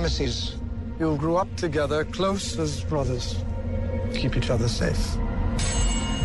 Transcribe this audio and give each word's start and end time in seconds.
Ramesses, 0.00 0.54
you'll 0.98 1.16
grow 1.18 1.36
up 1.36 1.48
together, 1.56 2.04
close 2.06 2.58
as 2.58 2.82
brothers. 2.84 3.36
Keep 4.14 4.36
each 4.38 4.50
other 4.50 4.68
safe. 4.68 4.98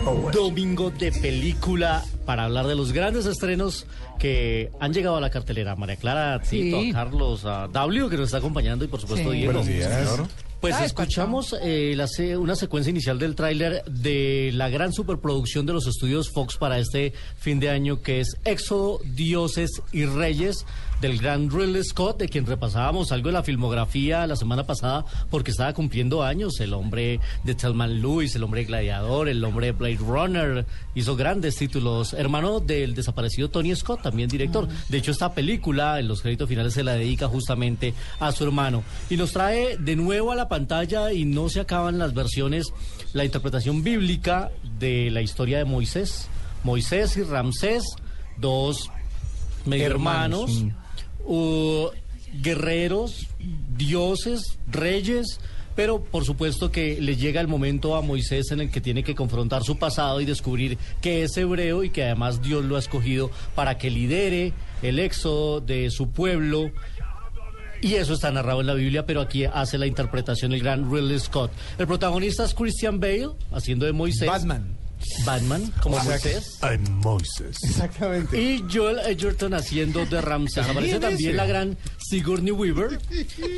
Always. 0.06 0.34
Domingo 0.36 0.92
de 0.92 1.12
película 1.12 2.04
para 2.26 2.46
hablar 2.46 2.68
de 2.68 2.76
los 2.76 2.94
grandes 2.94 3.26
estrenos 3.26 3.86
que 4.20 4.72
han 4.80 4.94
llegado 4.94 5.18
a 5.18 5.22
la 5.22 5.30
cartelera. 5.30 5.76
María 5.76 5.98
Clara, 5.98 6.36
a 6.36 6.42
Tito, 6.42 6.78
a 6.78 6.94
Carlos, 6.94 7.44
a 7.46 7.68
W 7.68 8.10
que 8.10 8.16
nos 8.18 8.26
está 8.28 8.38
acompañando 8.38 8.86
y 8.86 8.88
por 8.88 9.02
supuesto 9.02 9.32
Sí. 9.32 9.38
Diego. 9.38 9.52
Buenos 9.54 9.68
Pues 10.66 10.82
escuchamos 10.82 11.56
eh, 11.62 11.94
la 11.96 12.08
una 12.40 12.56
secuencia 12.56 12.90
inicial 12.90 13.20
del 13.20 13.36
tráiler 13.36 13.84
de 13.86 14.50
la 14.52 14.68
gran 14.68 14.94
superproducción 14.94 15.68
de 15.68 15.74
los 15.74 15.86
estudios 15.86 16.32
Fox 16.32 16.58
para 16.58 16.80
este 16.80 17.14
fin 17.38 17.60
de 17.60 17.70
año 17.70 18.02
que 18.02 18.20
es 18.20 18.36
Éxodo, 18.46 19.00
Dioses 19.04 19.84
y 19.92 20.06
Reyes 20.06 20.66
del 21.02 21.18
gran 21.18 21.50
Ridley 21.52 21.84
Scott, 21.84 22.20
de 22.20 22.30
quien 22.30 22.46
repasábamos 22.46 23.12
algo 23.12 23.28
de 23.28 23.34
la 23.34 23.44
filmografía 23.44 24.26
la 24.28 24.36
semana 24.36 24.66
pasada 24.66 25.06
porque 25.30 25.52
estaba 25.52 25.74
cumpliendo 25.74 26.24
años, 26.24 26.60
el 26.60 26.74
hombre 26.74 27.20
de 27.44 27.56
Thelman 27.56 28.02
Lewis, 28.02 28.36
el 28.36 28.44
hombre 28.44 28.62
de 28.62 28.68
Gladiador, 28.68 29.28
el 29.28 29.44
hombre 29.44 29.68
de 29.68 29.72
Blade 29.74 29.98
Runner, 29.98 30.66
hizo 30.96 31.16
grandes 31.16 31.58
títulos, 31.58 32.14
hermano 32.14 32.60
del 32.60 32.96
desaparecido 32.96 33.50
Tony 33.50 33.76
Scott, 33.76 34.02
también 34.02 34.30
director. 34.30 34.68
De 34.90 34.98
hecho, 34.98 35.12
esta 35.12 35.34
película 35.34 36.00
en 36.00 36.08
los 36.08 36.22
créditos 36.22 36.48
finales 36.48 36.74
se 36.74 36.84
la 36.84 36.94
dedica 36.94 37.28
justamente 37.28 37.94
a 38.20 38.32
su 38.32 38.44
hermano. 38.44 38.84
Y 39.10 39.18
nos 39.18 39.32
trae 39.32 39.78
de 39.78 39.96
nuevo 39.96 40.32
a 40.32 40.36
la 40.36 40.48
pantalla 40.56 41.12
y 41.12 41.26
no 41.26 41.50
se 41.50 41.60
acaban 41.60 42.00
las 42.00 42.14
versiones, 42.14 42.72
la 43.12 43.26
interpretación 43.26 43.84
bíblica 43.84 44.52
de 44.80 45.12
la 45.12 45.22
historia 45.22 45.58
de 45.58 45.66
Moisés, 45.66 46.30
Moisés 46.64 47.18
y 47.18 47.24
Ramsés, 47.24 47.84
dos 48.38 48.90
medio 49.66 49.86
hermanos, 49.86 50.64
uh, 51.26 51.90
guerreros, 52.42 53.28
dioses, 53.76 54.58
reyes, 54.72 55.42
pero 55.76 56.02
por 56.02 56.24
supuesto 56.24 56.72
que 56.72 57.02
le 57.02 57.18
llega 57.18 57.42
el 57.42 57.50
momento 57.50 57.98
a 57.98 58.02
Moisés 58.02 58.50
en 58.52 58.62
el 58.62 58.72
que 58.72 58.80
tiene 58.80 59.04
que 59.04 59.14
confrontar 59.14 59.62
su 59.66 59.78
pasado 59.78 60.22
y 60.22 60.26
descubrir 60.26 60.78
que 61.02 61.24
es 61.24 61.36
hebreo 61.36 61.84
y 61.84 61.90
que 61.90 62.06
además 62.06 62.42
Dios 62.42 62.64
lo 62.64 62.78
ha 62.78 62.80
escogido 62.80 63.30
para 63.56 63.78
que 63.78 63.90
lidere 63.90 64.54
el 64.82 65.00
éxodo 65.00 65.60
de 65.60 65.90
su 65.92 66.12
pueblo. 66.12 66.72
Y 67.82 67.96
eso 67.96 68.14
está 68.14 68.32
narrado 68.32 68.62
en 68.62 68.68
la 68.68 68.74
Biblia, 68.74 69.06
pero 69.06 69.22
aquí 69.22 69.46
hace 69.46 69.78
la 69.78 69.86
interpretación 69.86 70.54
el 70.54 70.62
gran 70.62 70.92
Ridley 70.92 71.20
Scott. 71.20 71.52
El 71.78 71.88
protagonista 71.88 72.46
es 72.46 72.54
Christian 72.54 73.00
Bale, 73.00 73.30
haciendo 73.52 73.86
de 73.86 73.94
Moisés. 73.94 74.28
Batman. 74.28 74.76
Batman, 75.26 75.72
como 75.82 75.98
Moisés. 76.00 76.58
I'm 76.62 76.84
Moses. 77.04 77.58
Exactamente. 77.64 78.42
Y 78.42 78.64
Joel 78.72 79.00
Edgerton 79.00 79.54
haciendo 79.54 80.06
de 80.06 80.22
Ramses. 80.22 80.66
Aparece 80.68 81.00
también 81.00 81.38
la 81.38 81.46
gran 81.46 81.78
Sigourney 81.98 82.52
Weaver. 82.52 83.00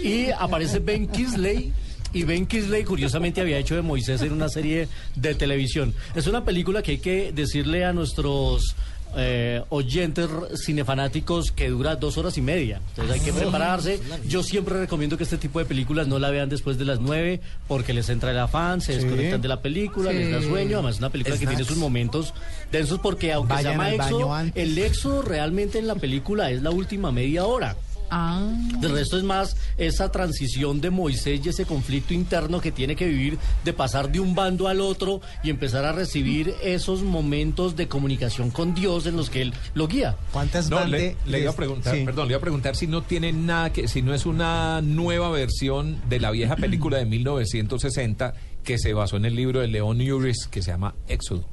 Y 0.04 0.30
aparece 0.32 0.80
Ben 0.80 1.08
Kingsley. 1.08 1.72
Y 2.14 2.24
Ben 2.24 2.46
Kingsley, 2.48 2.84
curiosamente, 2.84 3.42
había 3.42 3.58
hecho 3.58 3.76
de 3.76 3.82
Moisés 3.82 4.22
en 4.22 4.32
una 4.32 4.50
serie 4.50 4.88
de 5.16 5.36
televisión. 5.36 5.94
Es 6.16 6.28
una 6.28 6.44
película 6.44 6.82
que 6.82 6.92
hay 6.92 6.98
que 7.00 7.32
decirle 7.32 7.86
a 7.86 7.94
nuestros 7.94 8.76
eh, 9.16 9.64
oyentes 9.70 10.30
cinefanáticos 10.64 11.52
que 11.52 11.70
dura 11.70 11.96
dos 11.96 12.18
horas 12.18 12.38
y 12.38 12.42
media. 12.42 12.82
Entonces 12.90 13.16
hay 13.16 13.20
que 13.22 13.34
prepararse. 13.34 14.00
Yo 14.28 14.44
siempre 14.44 14.80
recomiendo 14.80 15.18
que 15.18 15.24
este 15.24 15.38
tipo 15.38 15.60
de 15.60 15.66
películas 15.66 16.08
no 16.08 16.20
la 16.20 16.30
vean 16.30 16.50
después 16.50 16.78
de 16.78 16.86
las 16.86 17.00
nueve 17.00 17.42
porque 17.68 17.94
les 17.94 18.10
entra 18.10 18.32
el 18.32 18.40
afán, 18.40 18.82
se 18.82 18.96
desconectan 18.96 19.42
de 19.42 19.48
la 19.48 19.62
película, 19.62 20.12
les 20.12 20.32
da 20.32 20.42
sueño. 20.42 20.78
Además, 20.78 20.96
es 20.96 21.00
una 21.00 21.10
película 21.10 21.38
que 21.38 21.48
tiene 21.48 21.64
sus 21.64 21.78
momentos 21.78 22.34
densos 22.72 23.00
porque, 23.00 23.34
aunque 23.34 23.54
Vayan 23.54 23.74
se 23.74 24.12
llama 24.12 24.40
antes. 24.40 24.64
el 24.64 24.78
éxodo 24.78 25.22
realmente 25.22 25.80
en 25.80 25.88
la 25.88 25.96
película 25.96 26.52
es 26.52 26.62
la 26.62 26.72
última 26.72 27.12
media 27.12 27.46
hora. 27.46 27.76
Ah. 28.10 28.48
Del 28.80 28.92
resto 28.92 29.18
es 29.18 29.24
más 29.24 29.58
esa 29.78 30.12
transición 30.12 30.82
de 30.82 30.90
Moisés 30.90 31.42
y 31.44 31.50
ese 31.50 31.66
conflicto 31.66 32.14
interno 32.14 32.62
que 32.62 32.72
tiene 32.72 32.96
que 32.96 33.08
vivir 33.08 33.38
de 33.64 33.74
pasar 33.74 34.12
de 34.12 34.20
un 34.20 34.36
bando 34.36 34.68
al 34.68 34.82
otro 34.82 35.22
y 35.44 35.50
empezar 35.50 35.86
a 35.86 35.92
recibir 35.92 36.56
esos 36.64 37.02
momentos 37.02 37.76
de 37.76 37.88
comunicación 37.88 38.52
con 38.52 38.74
Dios 38.74 39.06
en 39.06 39.18
los 39.18 39.30
que 39.30 39.42
él 39.42 39.54
lo 39.74 39.88
guía. 39.88 40.16
¿Cuántas 40.32 40.70
No, 40.70 40.86
le, 40.86 41.16
le 41.26 41.40
iba 41.40 41.52
a 41.52 41.56
preguntar, 41.56 41.96
sí. 41.96 42.04
perdón, 42.06 42.28
le 42.28 42.34
iba 42.34 42.38
a 42.38 42.42
preguntar 42.42 42.76
si 42.76 42.88
no 42.88 43.04
tiene 43.04 43.32
nada 43.34 43.72
que, 43.72 43.88
si 43.88 44.02
no 44.02 44.14
es 44.14 44.26
una 44.26 44.82
nueva 44.82 45.30
versión 45.30 46.02
de 46.10 46.20
la 46.20 46.32
vieja 46.32 46.56
película 46.56 46.98
de 46.98 47.06
1960 47.06 48.34
que 48.68 48.78
se 48.78 48.94
basó 48.94 49.16
en 49.16 49.24
el 49.24 49.34
libro 49.34 49.62
de 49.62 49.68
Leon 49.70 50.02
Uris 50.12 50.46
que 50.52 50.62
se 50.62 50.72
llama 50.72 50.94
Éxodo. 51.08 51.46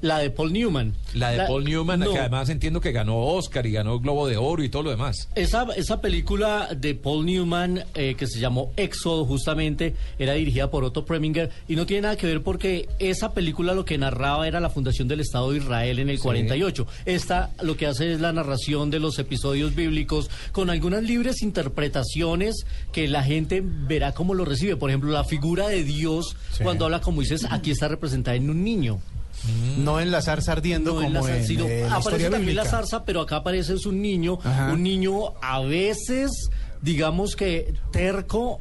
La 0.00 0.18
de 0.18 0.30
Paul 0.30 0.52
Newman. 0.52 0.94
La 1.14 1.30
de 1.30 1.38
Paul 1.46 1.64
Newman, 1.64 2.00
no. 2.00 2.12
que 2.12 2.18
además 2.18 2.48
entiendo 2.48 2.80
que 2.80 2.92
ganó 2.92 3.18
Oscar 3.18 3.66
y 3.66 3.72
ganó 3.72 3.98
Globo 3.98 4.28
de 4.28 4.36
Oro 4.36 4.62
y 4.62 4.68
todo 4.68 4.84
lo 4.84 4.90
demás. 4.90 5.28
Esa, 5.34 5.66
esa 5.76 6.00
película 6.00 6.68
de 6.76 6.94
Paul 6.94 7.26
Newman, 7.26 7.84
eh, 7.94 8.14
que 8.16 8.26
se 8.26 8.38
llamó 8.38 8.72
Éxodo, 8.76 9.24
justamente, 9.24 9.94
era 10.18 10.34
dirigida 10.34 10.70
por 10.70 10.84
Otto 10.84 11.04
Preminger 11.04 11.50
y 11.66 11.76
no 11.76 11.86
tiene 11.86 12.02
nada 12.02 12.16
que 12.16 12.26
ver 12.26 12.42
porque 12.42 12.88
esa 12.98 13.34
película 13.34 13.74
lo 13.74 13.84
que 13.84 13.98
narraba 13.98 14.46
era 14.46 14.60
la 14.60 14.70
fundación 14.70 15.08
del 15.08 15.20
Estado 15.20 15.50
de 15.50 15.58
Israel 15.58 15.98
en 15.98 16.10
el 16.10 16.20
48. 16.20 16.86
Esta 17.04 17.50
lo 17.62 17.76
que 17.76 17.86
hace 17.86 18.12
es 18.12 18.20
la 18.20 18.32
narración 18.32 18.90
de 18.90 19.00
los 19.00 19.18
episodios 19.18 19.74
bíblicos 19.74 20.30
con 20.52 20.70
algunas 20.70 21.02
libres 21.02 21.42
interpretaciones 21.42 22.66
que 22.92 23.08
la 23.08 23.24
gente 23.24 23.62
verá 23.64 24.12
cómo 24.12 24.34
lo 24.34 24.44
recibe. 24.44 24.76
Por 24.76 24.90
ejemplo, 24.90 25.10
la 25.10 25.24
figura 25.24 25.68
de 25.68 25.82
Dios 25.82 26.36
cuando 26.62 26.84
habla 26.84 27.00
con 27.00 27.14
Moisés, 27.14 27.46
aquí 27.50 27.70
está 27.70 27.88
representada 27.88 28.36
en 28.36 28.48
un 28.50 28.62
niño. 28.64 28.98
No 29.78 30.00
en 30.00 30.10
la 30.10 30.20
zarza 30.20 30.52
ardiendo 30.52 30.94
No 30.94 31.00
en 31.02 31.12
como 31.12 31.26
la 31.26 31.30
en, 31.30 31.34
zarza, 31.36 31.46
sino 31.46 31.64
eh, 31.66 31.86
la 31.88 31.96
aparece 31.96 32.30
también 32.30 32.56
la 32.56 32.64
zarza, 32.64 33.04
pero 33.04 33.20
acá 33.20 33.36
aparece 33.36 33.74
es 33.74 33.86
un 33.86 34.02
niño, 34.02 34.38
Ajá. 34.42 34.72
un 34.72 34.82
niño 34.82 35.34
a 35.40 35.60
veces, 35.60 36.50
digamos 36.82 37.36
que 37.36 37.72
terco. 37.92 38.58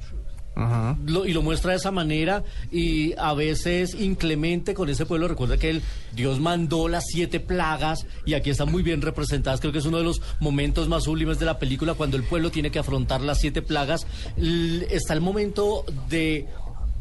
Ajá. 0.59 0.97
lo- 1.05 1.27
y 1.27 1.33
lo 1.33 1.43
muestra 1.43 1.69
de 1.73 1.77
esa 1.77 1.91
manera 1.91 2.43
y 2.71 3.13
a 3.19 3.35
veces 3.35 3.93
inclemente 3.93 4.73
con 4.73 4.89
ese 4.89 5.05
pueblo. 5.05 5.27
Recuerda 5.27 5.57
que 5.57 5.69
el, 5.69 5.83
Dios 6.15 6.39
mandó 6.39 6.87
las 6.87 7.03
siete 7.05 7.39
plagas 7.39 8.07
y 8.25 8.33
aquí 8.33 8.49
están 8.49 8.71
muy 8.71 8.81
bien 8.81 9.03
representadas. 9.03 9.59
Creo 9.59 9.71
que 9.71 9.77
es 9.77 9.85
uno 9.85 9.99
de 9.99 10.03
los 10.03 10.19
momentos 10.39 10.87
más 10.87 11.03
sublimes 11.03 11.37
de 11.37 11.45
la 11.45 11.59
película 11.59 11.93
cuando 11.93 12.17
el 12.17 12.23
pueblo 12.23 12.49
tiene 12.49 12.71
que 12.71 12.79
afrontar 12.79 13.21
las 13.21 13.39
siete 13.39 13.61
plagas. 13.61 14.07
L- 14.35 14.87
está 14.89 15.13
el 15.13 15.21
momento 15.21 15.85
de 16.09 16.47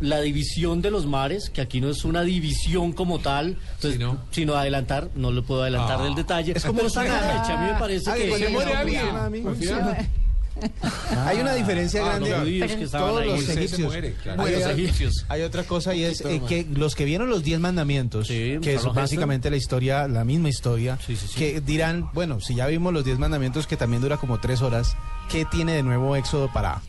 la 0.01 0.21
división 0.21 0.83
de 0.83 0.91
los 0.91 1.07
mares, 1.07 1.49
que 1.51 1.61
aquí 1.61 1.81
no 1.81 1.89
es 1.89 2.05
una 2.05 2.23
división 2.23 2.93
como 2.93 3.19
tal, 3.19 3.57
entonces, 3.77 3.93
Sí, 3.95 3.99
¿no? 3.99 4.19
sino 4.31 4.55
adelantar, 4.55 5.09
no 5.15 5.33
le 5.33 5.43
puedo 5.43 5.63
adelantar 5.63 5.99
Ah. 6.01 6.05
del 6.05 6.15
detalle. 6.15 6.53
Es 6.57 6.65
como 6.65 6.81
fecha, 6.81 7.55
a 7.55 7.61
mí 7.67 7.73
me 7.73 7.79
parece 7.79 8.11
Ah, 8.11 8.15
que 8.15 8.27
que 8.29 8.39
se 8.39 8.49
muere 8.51 8.75
alguien. 8.75 9.43
funciona. 9.43 9.97
Hay 11.27 11.39
una 11.39 11.53
diferencia 11.55 12.01
Ah, 12.03 12.19
grande. 12.19 12.67
que 12.79 12.87
Todos 12.89 13.21
ahí. 13.21 13.29
los 13.29 13.49
egipcios. 13.49 13.81
muere, 13.81 14.15
claro. 14.23 14.43
Hay 14.43 14.53
Los 14.53 14.61
otra- 14.63 14.73
egipcios. 14.73 15.25
Hay 15.29 15.43
otra 15.43 15.65
cosa 15.65 15.95
y 15.95 16.03
es 16.05 16.23
eh, 16.23 16.41
que 16.49 16.67
los 16.75 16.95
que 16.95 17.05
vieron 17.05 17.29
los 17.29 17.43
diez 17.45 17.61
mandamientos, 17.61 18.29
Sí, 18.29 18.57
que 18.63 18.75
es 18.75 18.85
básicamente 18.95 19.51
la 19.51 19.57
historia, 19.57 20.09
la 20.09 20.25
misma 20.25 20.49
historia, 20.49 20.99
Sí, 21.07 21.15
sí, 21.17 21.29
sí. 21.29 21.39
que 21.39 21.61
dirán, 21.61 22.09
bueno, 22.15 22.41
si 22.41 22.55
ya 22.55 22.67
vimos 22.69 22.93
los 22.95 23.05
diez 23.05 23.19
mandamientos 23.19 23.67
que 23.67 23.77
también 23.77 24.01
dura 24.01 24.17
como 24.17 24.41
tres 24.41 24.63
horas, 24.63 24.97
¿qué 25.31 25.45
tiene 25.45 25.73
de 25.75 25.83
nuevo 25.83 26.17
Éxodo 26.17 26.51
para? 26.51 26.81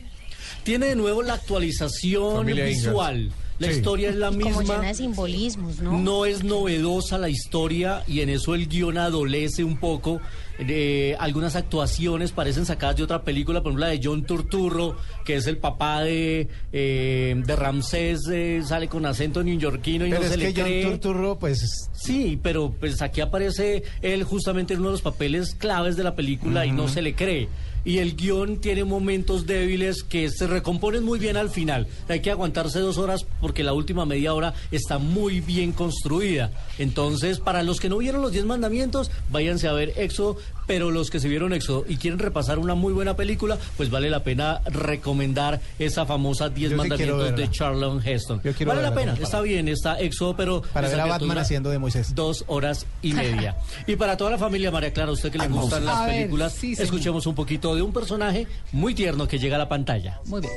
Tiene 0.68 0.88
de 0.88 0.96
nuevo 0.96 1.22
la 1.22 1.32
actualización 1.32 2.36
Familia 2.36 2.66
visual. 2.66 3.30
La 3.58 3.68
Sí. 3.68 3.78
historia 3.78 4.10
es 4.10 4.16
la 4.16 4.28
Y 4.30 4.38
como 4.38 4.58
misma. 4.60 4.74
llena 4.76 4.88
de 4.88 4.94
simbolismos, 4.94 5.80
¿no? 5.80 5.98
No 5.98 6.26
es 6.26 6.44
novedosa 6.44 7.16
la 7.16 7.30
historia 7.30 8.04
y 8.06 8.20
en 8.20 8.28
eso 8.28 8.54
el 8.54 8.68
guion 8.68 8.98
adolece 8.98 9.64
un 9.64 9.78
poco. 9.78 10.20
Eh, 10.58 11.16
algunas 11.18 11.56
actuaciones 11.56 12.32
parecen 12.32 12.66
sacadas 12.66 12.96
de 12.96 13.02
otra 13.04 13.22
película, 13.22 13.62
por 13.62 13.70
ejemplo 13.70 13.86
la 13.86 13.92
de 13.92 14.00
John 14.04 14.24
Turturro, 14.26 14.96
que 15.24 15.36
es 15.36 15.46
el 15.46 15.56
papá 15.56 16.02
de, 16.02 16.48
eh, 16.72 17.34
de 17.46 17.56
Ramsés, 17.56 18.20
eh, 18.30 18.60
sale 18.62 18.88
con 18.88 19.06
acento 19.06 19.42
neoyorquino 19.42 20.04
y 20.06 20.10
Pero 20.10 20.20
no 20.20 20.26
es 20.26 20.32
se 20.34 20.38
que 20.38 20.44
le 20.44 20.54
John 20.54 20.64
cree. 20.64 20.82
Turturro, 20.84 21.38
pues 21.38 21.88
Sí, 21.94 22.38
pero 22.42 22.74
pues 22.78 23.00
aquí 23.00 23.22
aparece 23.22 23.82
él 24.02 24.22
justamente 24.22 24.74
en 24.74 24.80
uno 24.80 24.90
de 24.90 24.92
los 24.92 25.02
papeles 25.02 25.54
claves 25.54 25.96
de 25.96 26.04
la 26.04 26.14
película 26.14 26.66
y 26.66 26.72
no 26.72 26.88
se 26.88 27.00
le 27.00 27.14
cree. 27.14 27.48
Y 27.88 28.00
el 28.00 28.16
guion 28.16 28.58
tiene 28.58 28.84
momentos 28.84 29.46
débiles 29.46 30.02
que 30.02 30.28
se 30.28 30.46
recomponen 30.46 31.02
muy 31.04 31.18
bien 31.18 31.38
al 31.38 31.48
final. 31.48 31.86
Hay 32.10 32.20
que 32.20 32.30
aguantarse 32.30 32.80
dos 32.80 32.98
horas 32.98 33.24
porque 33.40 33.64
la 33.64 33.72
última 33.72 34.04
media 34.04 34.34
hora 34.34 34.52
está 34.70 34.98
muy 34.98 35.40
bien 35.40 35.72
construida. 35.72 36.50
Entonces, 36.78 37.38
para 37.38 37.62
los 37.62 37.80
que 37.80 37.88
no 37.88 37.96
vieron 37.96 38.20
los 38.20 38.32
Diez 38.32 38.44
Mandamientos, 38.44 39.10
váyanse 39.30 39.68
a 39.68 39.72
ver 39.72 39.94
Éxodo. 39.96 40.36
Pero 40.66 40.90
los 40.90 41.08
que 41.08 41.18
se 41.18 41.30
vieron 41.30 41.54
Éxodo 41.54 41.86
y 41.88 41.96
quieren 41.96 42.18
repasar 42.18 42.58
una 42.58 42.74
muy 42.74 42.92
buena 42.92 43.16
película, 43.16 43.56
pues 43.78 43.88
vale 43.88 44.10
la 44.10 44.22
pena 44.22 44.60
recomendar 44.66 45.62
esa 45.78 46.04
famosa 46.04 46.50
Diez 46.50 46.72
Yo 46.72 46.76
Mandamientos 46.76 47.36
de 47.36 47.50
Charlton 47.50 48.06
Heston. 48.06 48.42
Yo 48.44 48.66
Vale 48.66 48.82
la 48.82 48.92
pena, 48.92 49.16
está 49.18 49.40
bien, 49.40 49.66
está 49.66 49.98
Éxodo, 49.98 50.36
pero... 50.36 50.60
Para 50.60 50.90
ver 50.90 51.00
a 51.00 51.06
Batman 51.06 51.38
haciendo 51.38 51.70
de 51.70 51.78
Moisés. 51.78 52.14
Dos 52.14 52.44
horas 52.48 52.84
y 53.00 53.14
media. 53.14 53.56
y 53.86 53.96
para 53.96 54.18
toda 54.18 54.32
la 54.32 54.36
familia, 54.36 54.70
María 54.70 54.92
Clara, 54.92 55.08
a 55.08 55.14
usted 55.14 55.32
que 55.32 55.38
le 55.38 55.48
gustan 55.48 55.86
las 55.86 56.04
ver, 56.04 56.16
películas, 56.16 56.52
sí, 56.52 56.74
escuchemos 56.78 57.26
un 57.26 57.34
poquito 57.34 57.74
de 57.74 57.77
un 57.82 57.92
personaje 57.92 58.46
muy 58.72 58.94
tierno 58.94 59.28
que 59.28 59.38
llega 59.38 59.56
a 59.56 59.58
la 59.58 59.68
pantalla. 59.68 60.20
Muy 60.26 60.40
bien. 60.40 60.52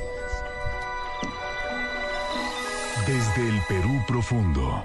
Desde 3.06 3.48
el 3.48 3.60
Perú 3.68 4.02
profundo. 4.06 4.84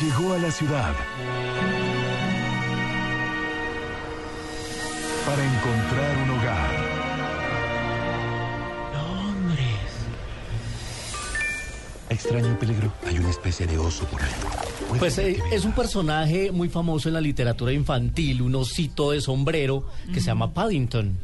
Llegó 0.00 0.34
a 0.34 0.38
la 0.38 0.50
ciudad 0.50 0.94
para 5.26 5.44
encontrar 5.44 6.16
un 6.18 6.30
Extraño 12.08 12.58
peligro. 12.58 12.92
Hay 13.06 13.18
una 13.18 13.30
especie 13.30 13.66
de 13.66 13.78
oso 13.78 14.04
por 14.06 14.22
ahí. 14.22 14.30
Puede 14.88 14.98
Pues 15.00 15.18
eh, 15.18 15.38
es 15.50 15.64
un 15.64 15.72
personaje 15.72 16.52
muy 16.52 16.68
famoso 16.68 17.08
en 17.08 17.14
la 17.14 17.20
literatura 17.20 17.72
infantil, 17.72 18.42
un 18.42 18.54
osito 18.54 19.10
de 19.10 19.20
sombrero 19.20 19.86
que 20.12 20.20
se 20.20 20.26
llama 20.26 20.54
Paddington. 20.54 21.18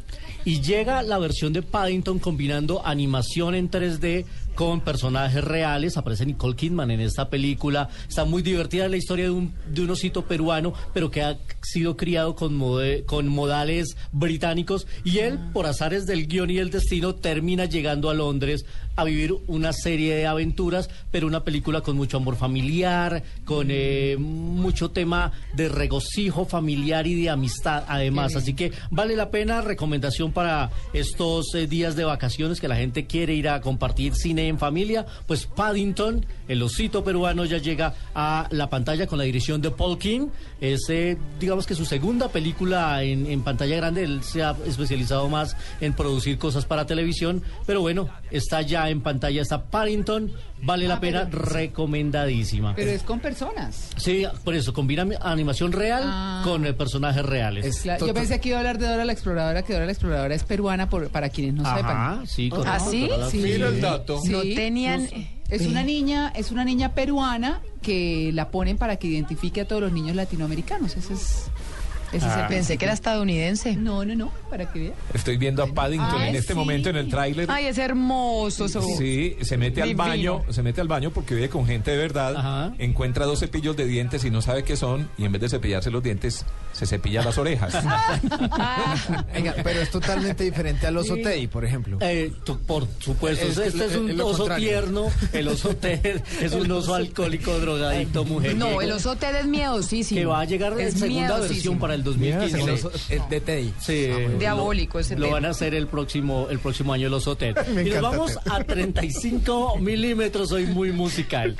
Y 0.45 0.59
llega 0.59 1.01
la 1.03 1.19
versión 1.19 1.53
de 1.53 1.61
Paddington 1.61 2.19
combinando 2.19 2.85
animación 2.85 3.55
en 3.55 3.71
3D 3.71 4.25
con 4.55 4.81
personajes 4.81 5.43
reales. 5.43 5.97
Aparece 5.97 6.25
Nicole 6.25 6.55
Kidman 6.55 6.91
en 6.91 6.99
esta 6.99 7.29
película. 7.29 7.89
Está 8.07 8.25
muy 8.25 8.41
divertida 8.41 8.87
la 8.87 8.97
historia 8.97 9.25
de 9.25 9.31
un, 9.31 9.53
de 9.71 9.81
un 9.81 9.89
osito 9.89 10.25
peruano, 10.25 10.73
pero 10.93 11.11
que 11.11 11.21
ha 11.21 11.37
sido 11.61 11.97
criado 11.97 12.35
con, 12.35 12.57
mode- 12.57 13.05
con 13.05 13.27
modales 13.27 13.95
británicos. 14.11 14.87
Y 15.03 15.19
él, 15.19 15.39
por 15.53 15.65
azares 15.65 16.05
del 16.05 16.27
guion 16.27 16.49
y 16.49 16.57
el 16.57 16.69
destino, 16.69 17.15
termina 17.15 17.65
llegando 17.65 18.09
a 18.09 18.13
Londres 18.13 18.65
a 18.95 19.03
vivir 19.05 19.33
una 19.47 19.73
serie 19.73 20.13
de 20.13 20.27
aventuras, 20.27 20.87
pero 21.09 21.25
una 21.25 21.43
película 21.43 21.81
con 21.81 21.95
mucho 21.97 22.17
amor 22.17 22.35
familiar, 22.35 23.23
con 23.43 23.67
eh, 23.71 24.17
mucho 24.19 24.91
tema 24.91 25.31
de 25.55 25.67
regocijo 25.67 26.45
familiar 26.45 27.07
y 27.07 27.15
de 27.23 27.31
amistad, 27.31 27.85
además. 27.87 28.35
Así 28.35 28.53
que 28.53 28.71
vale 28.91 29.15
la 29.15 29.31
pena, 29.31 29.61
recomendación 29.61 30.31
para 30.31 30.69
estos 30.93 31.55
eh, 31.55 31.65
días 31.65 31.95
de 31.95 32.03
vacaciones 32.03 32.61
que 32.61 32.67
la 32.67 32.75
gente 32.75 33.07
quiere 33.07 33.33
ir 33.33 33.49
a 33.49 33.61
compartir 33.61 34.13
cine 34.13 34.42
en 34.47 34.59
familia. 34.59 35.05
Pues 35.27 35.45
Paddington, 35.45 36.25
el 36.47 36.61
osito 36.63 37.03
peruano, 37.03 37.45
ya 37.45 37.57
llega 37.57 37.93
a 38.15 38.47
la 38.51 38.69
pantalla 38.69 39.07
con 39.07 39.17
la 39.17 39.23
dirección 39.23 39.61
de 39.61 39.71
Paul 39.71 39.97
King. 39.97 40.27
Es, 40.61 40.89
eh, 40.89 41.17
digamos 41.39 41.65
que 41.65 41.75
su 41.75 41.85
segunda 41.85 42.29
película 42.29 43.03
en, 43.03 43.25
en 43.27 43.41
pantalla 43.43 43.75
grande. 43.75 44.03
Él 44.03 44.23
se 44.23 44.43
ha 44.43 44.55
especializado 44.65 45.27
más 45.29 45.55
en 45.81 45.93
producir 45.93 46.37
cosas 46.37 46.65
para 46.65 46.85
televisión, 46.85 47.41
pero 47.65 47.81
bueno, 47.81 48.07
está 48.31 48.61
ya 48.61 48.89
en 48.89 49.01
pantalla, 49.01 49.41
está 49.41 49.63
Paddington. 49.63 50.31
Vale 50.65 50.87
la 50.87 50.95
Ah, 50.95 50.99
pena, 51.01 51.27
pero- 51.29 51.43
recomendadísima. 51.43 52.73
Pero 52.75 52.91
es 52.91 53.03
con 53.03 53.19
personas. 53.19 53.89
Sí, 53.97 54.25
por 54.43 54.55
eso, 54.55 54.73
combina 54.73 55.05
animación 55.21 55.71
real 55.73 56.03
Ah. 56.05 56.41
con 56.43 56.65
eh, 56.65 56.73
personajes 56.73 57.25
reales. 57.25 57.79
Claro, 57.81 58.07
yo 58.07 58.13
pensé 58.13 58.39
que 58.39 58.49
iba 58.49 58.57
a 58.57 58.61
hablar 58.61 58.77
de 58.77 58.87
Dora 58.87 59.03
la 59.05 59.11
Exploradora, 59.13 59.63
que 59.63 59.73
Dora 59.73 59.85
la 59.85 59.91
Exploradora 59.91 60.33
es 60.33 60.43
peruana, 60.43 60.89
por, 60.89 61.09
para 61.09 61.29
quienes 61.29 61.55
no 61.55 61.63
Ajá, 61.65 61.75
sepan. 61.77 62.27
sí, 62.27 62.49
¿Ah, 62.65 62.79
sí? 62.79 63.09
Sí. 63.29 63.37
Mira 63.39 63.67
el 63.67 63.81
dato. 63.81 64.19
Sí. 64.21 64.32
No 64.33 64.41
tenían... 64.41 65.07
Es 65.49 65.67
una 65.67 65.83
niña, 65.83 66.33
es 66.35 66.51
una 66.51 66.65
niña 66.65 66.95
peruana 66.95 67.61
que 67.83 68.31
la 68.33 68.49
ponen 68.49 68.77
para 68.77 68.95
que 68.95 69.07
identifique 69.07 69.61
a 69.61 69.67
todos 69.67 69.83
los 69.83 69.91
niños 69.91 70.15
latinoamericanos. 70.15 70.97
Ese 70.97 71.13
es, 71.13 71.51
ese 72.11 72.27
es 72.27 72.37
el 72.37 72.47
Pensé 72.47 72.77
que 72.77 72.85
era 72.85 72.93
estadounidense. 72.93 73.75
No, 73.75 74.03
no, 74.03 74.15
no, 74.15 74.31
para 74.49 74.71
que 74.71 74.79
vean. 74.79 74.93
Estoy 75.13 75.37
viendo 75.37 75.61
a 75.61 75.67
Paddington 75.67 76.21
Ay, 76.21 76.29
en 76.29 76.35
este 76.37 76.53
sí. 76.53 76.59
momento 76.59 76.89
en 76.89 76.95
el 76.95 77.07
tráiler. 77.07 77.51
Ay, 77.51 77.65
es 77.67 77.77
hermoso. 77.77 78.65
eso. 78.65 78.81
Sí, 78.97 79.35
se 79.41 79.57
mete 79.57 79.83
al 79.83 79.93
baño, 79.93 80.43
se 80.49 80.63
mete 80.63 80.81
al 80.81 80.87
baño 80.87 81.11
porque 81.11 81.35
vive 81.35 81.49
con 81.49 81.67
gente 81.67 81.91
de 81.91 81.97
verdad, 81.97 82.35
Ajá. 82.35 82.73
encuentra 82.79 83.25
dos 83.25 83.39
cepillos 83.39 83.77
de 83.77 83.85
dientes 83.85 84.25
y 84.25 84.31
no 84.31 84.41
sabe 84.41 84.63
qué 84.63 84.75
son, 84.75 85.07
y 85.19 85.25
en 85.25 85.33
vez 85.33 85.41
de 85.41 85.49
cepillarse 85.49 85.91
los 85.91 86.01
dientes, 86.01 86.45
se 86.73 86.85
cepilla 86.85 87.23
las 87.23 87.37
orejas. 87.37 87.73
Venga, 89.33 89.55
pero 89.63 89.81
es 89.81 89.89
totalmente 89.89 90.43
diferente 90.43 90.87
al 90.87 90.97
oso 90.97 91.15
Teddy, 91.15 91.47
por 91.47 91.63
ejemplo. 91.65 91.97
Eh, 92.01 92.31
tu- 92.43 92.59
por 92.59 92.87
supuesto, 92.99 93.45
Es- 93.47 93.57
este 93.57 93.85
es 93.85 93.95
un 93.95 94.19
oso 94.19 94.37
contrario. 94.39 94.67
tierno, 94.69 95.11
el 95.31 95.47
oso 95.47 95.75
Ted 95.75 96.21
es 96.41 96.51
un 96.53 96.69
oso 96.71 96.95
alcohólico, 96.95 97.57
drogadicto, 97.59 98.25
mujer. 98.25 98.55
No, 98.55 98.81
el 98.81 98.91
oso 98.91 99.15
Ted 99.15 99.35
es 99.35 99.45
miedosísimo. 99.45 100.19
que 100.19 100.25
va 100.25 100.41
a 100.41 100.45
llegar 100.45 100.79
en 100.79 100.91
segunda 100.97 101.39
versión 101.39 101.79
para 101.79 101.93
el 101.93 101.99
El 102.01 102.05
2015. 102.05 102.71
oso 102.71 102.91
eh, 103.09 103.21
de 103.29 103.41
Teddy. 103.41 103.73
Sí, 103.79 104.07
Diabólico 104.39 104.97
lo, 104.97 105.01
ese 105.01 105.15
lo 105.15 105.21
tema. 105.25 105.33
van 105.35 105.45
a 105.45 105.49
hacer 105.49 105.73
el 105.75 105.87
próximo 105.87 106.47
el 106.49 106.59
próximo 106.59 106.93
año 106.93 107.09
los 107.09 107.27
hoteles. 107.27 107.67
Me 107.73 107.83
Y 107.83 107.91
nos 107.91 108.01
vamos 108.01 108.39
a 108.49 108.63
35 108.63 109.77
milímetros, 109.79 110.49
soy 110.49 110.65
muy 110.65 110.91
musical. 110.91 111.55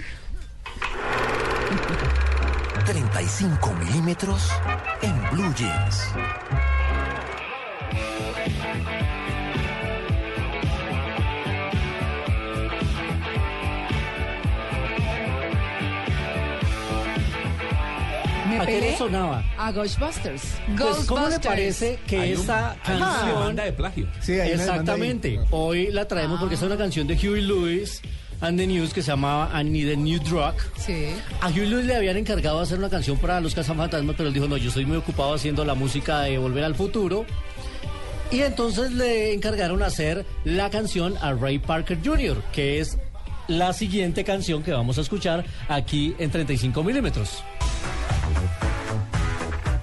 35 2.86 3.74
milímetros 3.76 4.52
en 5.02 5.14
Blue 5.32 5.54
Jeans. 5.56 6.04
¿A 18.60 18.66
qué 18.66 18.80
le 18.82 18.98
sonaba? 18.98 19.44
a 19.58 19.72
Ghostbusters. 19.72 20.42
Pues, 20.42 20.78
¿Cómo 20.78 21.22
le 21.22 21.26
Ghostbusters. 21.36 21.46
parece 21.46 22.00
que 22.08 22.20
Hay 22.20 22.34
un- 22.36 22.42
esta 22.42 22.76
hay 22.84 22.96
una 22.98 23.06
canción 23.08 23.28
demanda 23.40 23.64
de 23.66 23.74
plagio. 23.74 24.08
Sí, 24.20 24.34
hay 24.34 24.54
una 24.54 24.64
demanda 24.64 24.94
ahí. 24.94 25.02
Exactamente. 25.02 25.40
Hoy 25.52 25.92
la 25.92 26.08
traemos 26.08 26.40
porque 26.40 26.56
es 26.56 26.62
una 26.62 26.78
canción 26.78 27.08
de 27.08 27.16
Huey 27.16 27.42
Lewis 27.42 28.02
and 28.44 28.60
the 28.60 28.68
News 28.68 28.94
que 28.94 29.02
se 29.02 29.12
llamaba 29.12 29.50
I 29.60 29.64
Need 29.64 29.94
a 29.94 29.96
New 29.96 30.20
Drug. 30.20 30.54
Sí. 30.78 31.08
A 31.42 31.48
Huey 31.48 31.66
Lewis 31.66 31.86
le 31.86 31.96
habían 31.96 32.18
encargado 32.18 32.60
hacer 32.60 32.78
una 32.78 32.90
canción 32.90 33.18
para 33.18 33.40
los 33.40 33.56
cazafantasmas, 33.56 34.16
pero 34.16 34.28
él 34.28 34.34
dijo, 34.34 34.48
no, 34.48 34.58
yo 34.58 34.68
estoy 34.68 34.86
muy 34.86 34.98
ocupado 34.98 35.34
haciendo 35.34 35.64
la 35.64 35.74
música 35.74 36.22
de 36.22 36.38
Volver 36.38 36.66
al 36.66 36.76
Futuro. 36.76 37.26
Y 38.32 38.42
entonces 38.42 38.92
le 38.92 39.34
encargaron 39.34 39.82
hacer 39.82 40.26
la 40.44 40.70
canción 40.70 41.16
a 41.22 41.34
Ray 41.34 41.60
Parker 41.60 42.00
Jr., 42.04 42.44
que 42.52 42.80
es 42.80 42.98
la 43.48 43.72
siguiente 43.74 44.24
canción 44.24 44.62
que 44.62 44.72
vamos 44.74 44.98
a 44.98 45.02
escuchar 45.02 45.46
aquí 45.70 46.16
en 46.20 46.30
35 46.30 46.84
milímetros. 46.84 47.44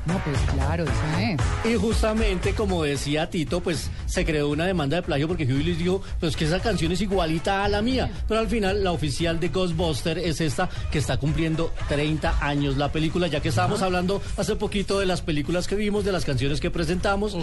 No, 0.07 0.19
pues 0.25 0.39
claro, 0.53 0.85
esa 0.85 1.31
es. 1.31 1.41
Y 1.65 1.77
justamente, 1.77 2.55
como 2.55 2.83
decía 2.83 3.31
Tito, 3.31 3.61
pues 3.61 3.91
se 4.11 4.25
creó 4.25 4.49
una 4.49 4.67
demanda 4.67 4.97
de 4.97 5.03
plagio 5.03 5.29
porque 5.29 5.45
Huey 5.45 5.63
Lewis 5.63 5.79
dijo, 5.79 6.03
pues 6.19 6.37
que 6.37 6.45
esa 6.45 6.61
canción 6.61 6.93
es 6.93 7.01
igualita 7.01 7.65
a 7.65 7.69
la 7.69 7.81
mía. 7.83 8.11
Pero 8.29 8.41
al 8.41 8.49
final, 8.49 8.83
la 8.85 8.93
oficial 8.93 9.39
de 9.41 9.49
Ghostbuster 9.49 10.19
es 10.19 10.41
esta 10.41 10.69
que 10.91 10.99
está 10.99 11.17
cumpliendo 11.17 11.73
30 11.89 12.39
años 12.45 12.77
la 12.77 12.91
película, 12.93 13.27
ya 13.29 13.41
que 13.41 13.49
estábamos 13.51 13.83
hablando 13.83 14.21
hace 14.37 14.57
poquito 14.57 14.99
de 14.99 15.07
las 15.07 15.21
películas 15.23 15.67
que 15.69 15.77
vimos, 15.77 16.05
de 16.05 16.13
las 16.13 16.25
canciones 16.25 16.61
que 16.61 16.71
presentamos. 16.71 17.37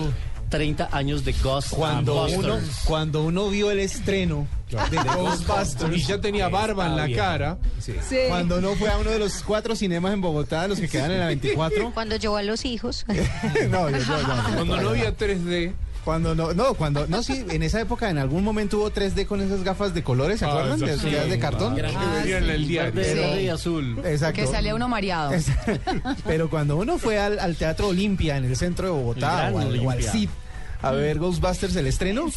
30 0.50 0.88
años 0.94 1.26
de 1.26 1.34
Cuando 1.34 2.14
Ghostbusters. 2.14 2.46
uno, 2.46 2.60
cuando 2.86 3.24
uno 3.26 3.50
vio 3.50 3.70
el 3.70 3.80
estreno 3.80 4.48
de 4.70 4.96
Ghostbusters 4.98 5.94
Y 5.98 6.04
ya 6.04 6.22
tenía 6.22 6.48
barba 6.48 6.86
en 6.88 6.96
la 6.96 7.12
cara. 7.14 7.58
Sí. 7.80 7.94
Cuando 8.30 8.58
uno 8.60 8.74
fue 8.76 8.90
a 8.90 8.98
uno 8.98 9.10
de 9.12 9.20
los 9.20 9.44
cuatro 9.44 9.76
cinemas 9.76 10.14
en 10.14 10.22
Bogotá, 10.22 10.66
los 10.70 10.80
que 10.80 10.88
quedan 10.88 11.12
en 11.12 11.20
la 11.20 11.28
24. 11.28 11.92
Cuando 11.94 12.16
llevó 12.16 12.38
a 12.38 12.44
los 12.44 12.64
hijos. 12.64 13.06
no, 13.70 13.90
yo- 13.90 13.98
yo- 13.98 14.06
yo- 14.22 14.26
Cuando 14.56 14.78
no 14.82 14.90
había 14.90 15.16
3D. 15.18 15.74
Cuando 16.08 16.34
no, 16.36 16.54
no, 16.54 16.74
cuando, 16.76 17.06
no, 17.08 17.22
sí, 17.22 17.44
en 17.50 17.64
esa 17.64 17.82
época 17.82 18.10
en 18.10 18.18
algún 18.18 18.42
momento 18.42 18.78
hubo 18.78 18.90
3D 18.94 19.26
con 19.26 19.42
esas 19.42 19.62
gafas 19.66 19.94
de 19.94 20.04
colores, 20.04 20.40
¿se 20.40 20.46
Ah, 20.46 20.52
acuerdan? 20.52 20.80
De, 20.80 20.98
sí. 20.98 21.10
de- 21.10 21.28
de 21.28 21.38
cartón. 21.38 21.76
Que 21.76 21.82
venían 21.82 22.44
en 22.46 22.50
el 22.50 22.66
diario. 22.66 22.94
Verde, 22.94 23.12
Sí. 23.14 23.20
verde 23.20 23.44
y 23.44 23.50
azul. 23.50 24.00
Exacto. 24.06 24.42
que 24.42 24.48
salía 24.48 24.74
uno 24.74 24.88
mareado. 24.88 25.32
Pero 26.26 26.50
cuando 26.50 26.78
uno 26.78 26.98
fue 26.98 27.20
al, 27.20 27.40
al 27.40 27.58
Teatro 27.58 27.90
Olimpia 27.90 28.38
en 28.38 28.46
el 28.46 28.56
centro 28.56 28.86
de 28.86 28.92
Bogotá 28.94 29.52
o 29.54 29.60
al, 29.60 29.80
o 29.86 29.90
al 29.92 30.06
a 30.82 30.92
ver 30.92 31.20
Ghostbusters 31.20 31.76
el 31.76 31.88
estreno. 31.88 32.32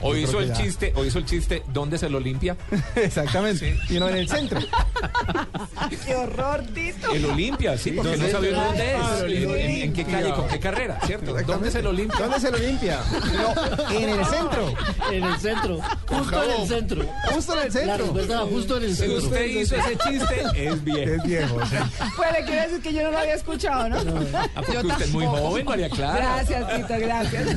O 0.00 0.14
hizo 0.16 0.40
el 0.40 0.46
que 0.52 0.54
ya. 0.54 0.62
chiste, 0.62 0.92
o 0.96 1.04
hizo 1.04 1.18
el 1.18 1.24
chiste, 1.24 1.62
¿dónde 1.72 1.98
se 1.98 2.08
lo 2.08 2.20
limpia? 2.20 2.56
Exactamente. 2.94 3.76
Y 3.88 3.96
uno 3.96 4.08
en 4.08 4.16
el 4.18 4.28
centro. 4.28 4.60
¡Qué 6.06 6.14
horror, 6.14 6.62
Tito! 6.74 7.12
El 7.12 7.24
Olimpia, 7.26 7.76
sí, 7.78 7.92
porque 7.92 8.10
no 8.12 8.16
¿Dónde 8.16 8.32
sabía 8.32 8.50
dónde 8.52 8.82
Ah, 8.94 9.12
es, 9.16 9.20
en, 9.20 9.24
Olimpia. 9.24 9.64
en- 9.64 9.82
en 9.82 9.92
qué 9.92 10.04
calle, 10.04 10.30
con 10.32 10.48
qué 10.48 10.60
carrera, 10.60 11.00
¿cierto? 11.06 11.34
¿Dónde 11.46 11.70
se 11.70 11.82
lo 11.82 11.92
limpia? 11.92 12.20
¿Dónde 12.20 12.40
se 12.40 12.50
lo 12.50 12.58
limpia? 12.58 13.00
No, 13.34 13.90
en 13.96 14.08
el 14.10 14.26
centro. 14.26 14.74
En 15.12 15.24
el 15.24 15.38
centro, 15.40 15.80
justo 16.08 16.42
en 16.44 16.50
el 16.60 16.68
centro. 16.68 17.04
Justo 17.32 17.52
en 17.54 17.58
el 17.58 17.64
La 17.66 17.70
centro. 17.72 17.96
respuesta 17.98 18.32
era 18.34 18.42
justo 18.42 18.76
en 18.76 18.82
el 18.84 18.90
Si 18.90 18.96
centro. 18.96 19.18
usted 19.18 19.44
hizo 19.46 19.76
ese 19.76 19.96
chiste, 19.96 20.42
es 20.54 20.84
viejo. 20.84 21.12
Es 21.14 21.22
viejo. 21.24 21.60
sí. 21.66 21.76
Pues 22.16 22.32
le 22.32 22.44
quiero 22.44 22.62
decir 22.62 22.82
que 22.82 22.92
yo 22.92 23.02
no 23.02 23.10
lo 23.10 23.18
había 23.18 23.34
escuchado, 23.34 23.88
¿no? 23.88 23.96
Ah, 24.34 24.48
porque 24.56 24.72
Yo 24.74 24.80
usted 24.88 25.04
es 25.04 25.10
muy 25.12 25.26
joven, 25.26 25.64
María 25.64 25.88
Clara. 25.90 26.18
Gracias, 26.44 26.76
Tito, 26.76 26.94
gracias. 27.00 27.48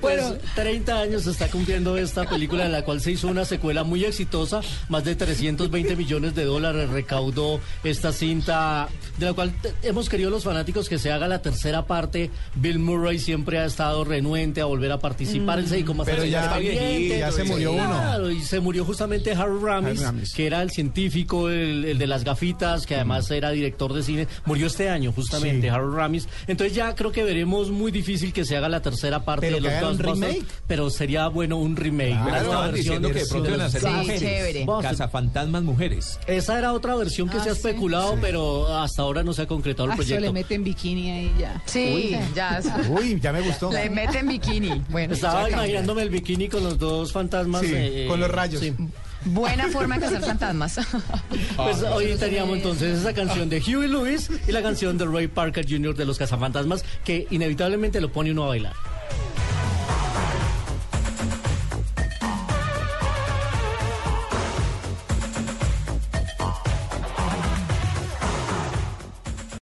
bueno, 0.00 0.36
30 0.78 1.00
años 1.00 1.22
se 1.24 1.30
está 1.32 1.48
cumpliendo 1.48 1.96
esta 1.98 2.24
película 2.24 2.64
en 2.64 2.70
la 2.72 2.82
cual 2.84 3.00
se 3.00 3.10
hizo 3.10 3.26
una 3.26 3.44
secuela 3.44 3.82
muy 3.82 4.04
exitosa, 4.04 4.60
más 4.88 5.02
de 5.04 5.16
320 5.16 5.96
millones 5.96 6.34
de 6.36 6.44
dólares 6.44 6.88
recaudó 6.90 7.60
esta 7.82 8.12
cinta, 8.12 8.88
de 9.18 9.26
la 9.26 9.32
cual 9.32 9.52
hemos 9.82 10.08
querido 10.08 10.30
los 10.30 10.44
fanáticos 10.44 10.88
que 10.88 10.98
se 10.98 11.10
haga 11.10 11.26
la 11.26 11.42
tercera 11.42 11.86
parte. 11.86 12.30
Bill 12.54 12.78
Murray 12.78 13.18
siempre 13.18 13.58
ha 13.58 13.64
estado 13.64 14.04
renuente 14.04 14.60
a 14.60 14.66
volver 14.66 14.92
a 14.92 14.98
participar, 15.00 15.58
él 15.58 15.66
se 15.66 15.74
dedicó 15.74 15.94
más 15.94 16.06
Pero 16.06 16.24
ya- 16.24 16.44
independiente. 16.60 17.18
ya 17.18 17.32
se 17.32 17.42
murió 17.44 17.72
uno. 17.72 17.84
Claro, 17.86 18.30
y 18.30 18.40
se 18.42 18.60
murió 18.60 18.84
justamente 18.84 19.32
Harold 19.32 19.64
Ramis, 19.64 20.00
Ramis. 20.00 20.32
que 20.32 20.46
era 20.46 20.62
el 20.62 20.70
científico, 20.70 21.48
el, 21.50 21.84
el 21.86 21.98
de 21.98 22.06
las 22.06 22.22
gafitas, 22.22 22.86
que 22.86 22.94
además 22.94 23.28
era 23.32 23.50
director 23.50 23.92
de 23.92 24.02
cine. 24.04 24.28
Murió 24.46 24.68
este 24.68 24.88
año, 24.90 25.10
justamente, 25.12 25.62
Sí. 25.62 25.68
Harold 25.68 25.94
Ramis. 25.96 26.28
Entonces 26.46 26.76
ya 26.76 26.94
creo 26.94 27.10
que 27.10 27.24
veremos 27.24 27.70
muy 27.72 27.90
difícil 27.90 28.32
que 28.32 28.44
se 28.44 28.56
haga 28.56 28.68
la 28.68 28.80
tercera 28.80 29.24
parte 29.24 29.46
Pero 29.50 29.56
de 29.56 29.62
los 29.62 29.80
Ghostbusters. 29.80 30.44
Pero 30.68 30.90
sería 30.90 31.26
bueno 31.28 31.56
un 31.56 31.74
remake. 31.74 32.10
Claro, 32.22 32.44
Estaban 32.44 32.72
versión 32.72 33.02
que 33.02 33.12
de 33.14 33.26
pronto 33.26 33.48
iban 33.48 33.60
a 33.62 33.70
Sí, 33.70 33.78
mujeres. 33.86 34.66
Cazafantasmas 34.82 35.62
mujeres. 35.64 36.20
Esa 36.28 36.58
era 36.58 36.72
otra 36.72 36.94
versión 36.94 37.28
que 37.28 37.38
Ah, 37.38 37.42
se 37.44 37.50
ha 37.50 37.54
sí. 37.54 37.58
especulado, 37.58 38.16
pero 38.20 38.68
hasta 38.78 39.02
ahora 39.02 39.22
no 39.24 39.32
se 39.32 39.42
ha 39.42 39.46
concretado 39.46 39.86
el 39.86 39.92
ah, 39.92 39.94
eso 39.94 40.02
le 40.02 40.08
proyecto. 40.16 40.32
meten 40.34 40.62
bikini 40.64 41.10
ahí 41.10 41.34
ya. 41.38 41.60
Sí, 41.66 42.14
ya. 42.34 42.60
Uy, 42.90 43.18
ya 43.20 43.32
me 43.32 43.40
gustó. 43.40 43.72
Le 43.72 43.90
meten 43.90 44.28
bikini. 44.28 44.82
Bueno, 44.90 45.14
Estaba 45.14 45.48
imaginándome 45.50 46.02
el 46.02 46.10
bikini 46.10 46.48
con 46.48 46.62
los 46.62 46.78
dos 46.78 47.10
fantasmas. 47.12 47.62
Sí, 47.62 47.72
eh, 47.74 48.04
con 48.08 48.20
los 48.20 48.30
rayos. 48.30 48.60
sí. 48.60 48.72
Buena 49.24 49.66
forma 49.68 49.96
de 49.96 50.02
cazar 50.02 50.22
fantasmas. 50.22 50.78
Pues 51.56 51.82
hoy 51.82 52.14
teníamos 52.18 52.56
entonces 52.58 53.00
esa 53.00 53.12
canción 53.12 53.48
de 53.48 53.58
Huey 53.60 53.88
Lewis 53.88 54.30
y 54.46 54.52
la 54.52 54.62
canción 54.62 54.96
de 54.96 55.06
Ray 55.06 55.26
Parker 55.26 55.66
Jr. 55.68 55.96
de 55.96 56.04
los 56.04 56.18
Cazafantasmas 56.18 56.84
que 57.04 57.26
inevitablemente 57.30 58.00
lo 58.00 58.12
pone 58.12 58.30
uno 58.30 58.44
a 58.44 58.48
bailar. 58.48 58.74